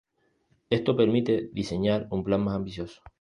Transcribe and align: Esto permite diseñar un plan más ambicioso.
Esto 0.71 0.97
permite 0.97 1.49
diseñar 1.53 2.07
un 2.09 2.23
plan 2.23 2.43
más 2.43 2.55
ambicioso. 2.55 3.03